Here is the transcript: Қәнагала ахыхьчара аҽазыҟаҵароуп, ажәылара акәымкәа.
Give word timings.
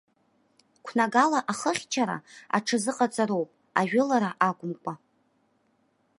Қәнагала 0.85 1.39
ахыхьчара 1.51 2.17
аҽазыҟаҵароуп, 2.57 3.49
ажәылара 3.79 4.31
акәымкәа. 4.47 4.93